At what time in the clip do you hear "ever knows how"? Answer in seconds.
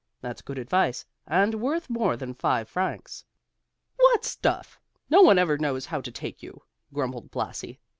5.37-6.01